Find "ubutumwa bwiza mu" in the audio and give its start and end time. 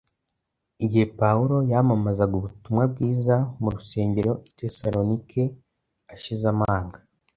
2.39-3.69